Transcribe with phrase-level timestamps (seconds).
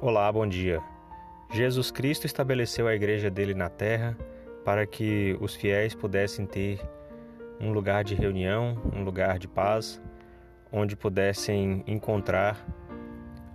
[0.00, 0.80] Olá, bom dia.
[1.50, 4.16] Jesus Cristo estabeleceu a igreja dele na terra
[4.64, 6.78] para que os fiéis pudessem ter
[7.60, 10.00] um lugar de reunião, um lugar de paz,
[10.70, 12.64] onde pudessem encontrar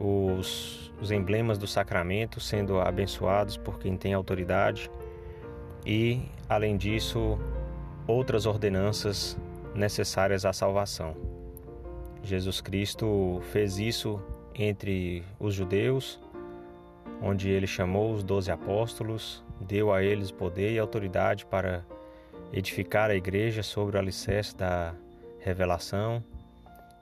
[0.00, 4.90] os, os emblemas do sacramento sendo abençoados por quem tem autoridade
[5.86, 7.38] e, além disso,
[8.04, 9.38] outras ordenanças
[9.76, 11.14] necessárias à salvação.
[12.20, 14.20] Jesus Cristo fez isso
[14.56, 16.20] entre os judeus
[17.22, 21.84] onde ele chamou os doze apóstolos, deu a eles poder e autoridade para
[22.52, 24.92] edificar a igreja sobre o alicerce da
[25.38, 26.22] revelação.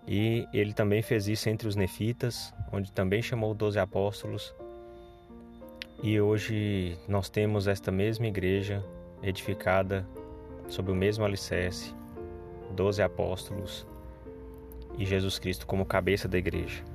[0.07, 4.55] E ele também fez isso entre os nefitas, onde também chamou doze apóstolos.
[6.03, 8.85] E hoje nós temos esta mesma igreja
[9.23, 10.07] edificada
[10.69, 11.95] sobre o mesmo alicerce,
[12.75, 13.87] doze apóstolos
[14.99, 16.90] e Jesus Cristo como cabeça da igreja.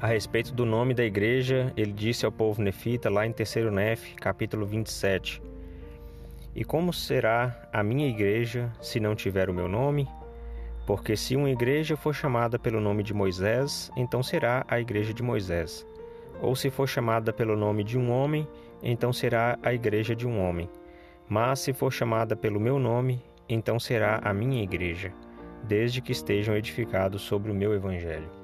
[0.00, 4.14] A respeito do nome da igreja, ele disse ao povo nefita lá em 3 Nef,
[4.16, 5.40] capítulo 27:
[6.56, 10.08] E como será a minha igreja se não tiver o meu nome?
[10.86, 15.22] Porque se uma igreja for chamada pelo nome de Moisés, então será a igreja de
[15.22, 15.86] Moisés.
[16.40, 18.48] Ou se for chamada pelo nome de um homem,
[18.82, 20.68] então será a igreja de um homem.
[21.28, 25.12] Mas se for chamada pelo meu nome, então será a minha igreja,
[25.62, 28.41] desde que estejam edificados sobre o meu evangelho.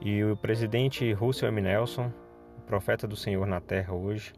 [0.00, 1.60] E o presidente Russell M.
[1.60, 2.12] Nelson,
[2.66, 4.32] profeta do Senhor na Terra hoje,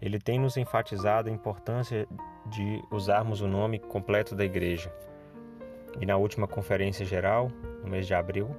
[0.00, 2.06] ele tem nos enfatizado a importância
[2.46, 4.92] de usarmos o nome completo da igreja.
[6.00, 7.50] E na última conferência geral,
[7.82, 8.54] no mês de abril,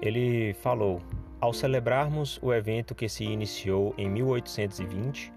[0.00, 1.00] ele falou:
[1.40, 5.32] ao celebrarmos o evento que se iniciou em 1820,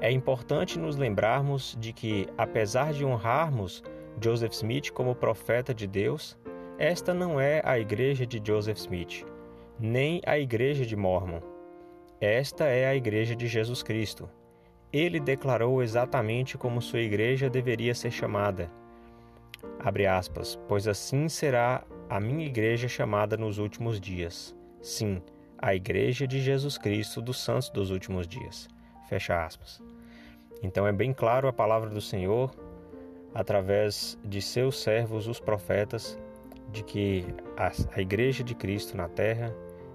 [0.00, 3.82] é importante nos lembrarmos de que, apesar de honrarmos
[4.20, 6.36] Joseph Smith como profeta de Deus,
[6.78, 9.24] esta não é a igreja de Joseph Smith
[9.78, 11.40] nem a igreja de Mormon.
[12.20, 14.28] Esta é a igreja de Jesus Cristo.
[14.92, 18.70] Ele declarou exatamente como sua igreja deveria ser chamada.
[19.78, 24.56] Abre aspas, pois assim será a minha igreja chamada nos últimos dias.
[24.82, 25.22] Sim,
[25.58, 28.68] a igreja de Jesus Cristo dos santos dos últimos dias.
[29.08, 29.80] Fecha aspas.
[30.62, 32.50] Então é bem claro a palavra do Senhor
[33.34, 36.18] através de seus servos, os profetas,
[36.72, 37.24] de que
[37.56, 39.54] a, a igreja de Cristo na terra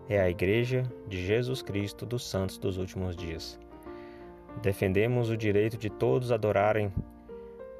[0.09, 3.59] é a Igreja de Jesus Cristo dos Santos dos últimos dias.
[4.62, 6.94] Defendemos o direito de todos adorarem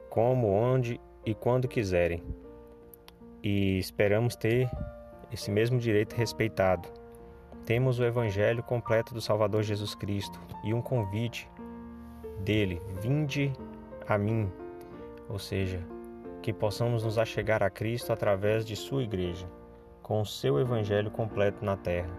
[0.09, 2.23] como, onde e quando quiserem.
[3.41, 4.69] E esperamos ter
[5.31, 6.88] esse mesmo direito respeitado.
[7.66, 11.50] Temos o Evangelho completo do Salvador Jesus Cristo e um convite
[12.40, 13.51] dele: vinde
[14.07, 14.50] a mim.
[15.29, 15.79] Ou seja,
[16.41, 19.47] que possamos nos achegar a Cristo através de Sua Igreja
[20.03, 22.12] com o seu evangelho completo na terra.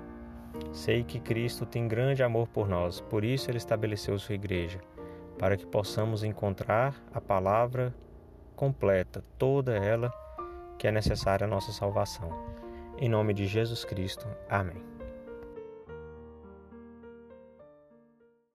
[0.72, 4.81] Sei que Cristo tem grande amor por nós, por isso ele estabeleceu sua igreja,
[5.39, 7.95] para que possamos encontrar a palavra
[8.56, 10.12] completa, toda ela
[10.78, 12.31] que é necessária à nossa salvação.
[12.99, 14.27] Em nome de Jesus Cristo.
[14.49, 14.94] Amém.